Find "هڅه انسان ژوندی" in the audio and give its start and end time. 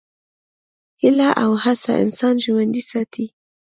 1.63-2.83